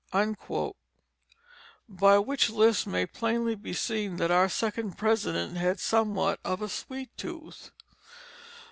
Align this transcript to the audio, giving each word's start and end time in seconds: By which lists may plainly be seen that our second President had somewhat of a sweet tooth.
By 1.87 2.17
which 2.17 2.49
lists 2.49 2.87
may 2.87 3.05
plainly 3.05 3.53
be 3.53 3.73
seen 3.73 4.15
that 4.15 4.31
our 4.31 4.49
second 4.49 4.97
President 4.97 5.57
had 5.57 5.79
somewhat 5.79 6.39
of 6.43 6.63
a 6.63 6.69
sweet 6.69 7.15
tooth. 7.17 7.69